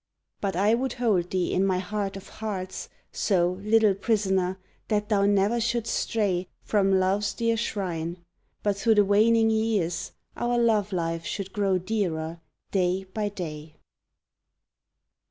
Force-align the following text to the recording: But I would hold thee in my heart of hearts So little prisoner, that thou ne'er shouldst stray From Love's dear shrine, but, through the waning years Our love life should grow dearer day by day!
But 0.39 0.55
I 0.55 0.73
would 0.73 0.93
hold 0.93 1.29
thee 1.29 1.53
in 1.53 1.63
my 1.63 1.77
heart 1.77 2.17
of 2.17 2.27
hearts 2.27 2.89
So 3.11 3.59
little 3.61 3.93
prisoner, 3.93 4.57
that 4.87 5.09
thou 5.09 5.27
ne'er 5.27 5.61
shouldst 5.61 5.93
stray 5.93 6.47
From 6.63 6.99
Love's 6.99 7.35
dear 7.35 7.55
shrine, 7.55 8.17
but, 8.63 8.75
through 8.75 8.95
the 8.95 9.05
waning 9.05 9.51
years 9.51 10.13
Our 10.35 10.57
love 10.57 10.91
life 10.91 11.23
should 11.23 11.53
grow 11.53 11.77
dearer 11.77 12.41
day 12.71 13.03
by 13.13 13.29
day! 13.29 13.75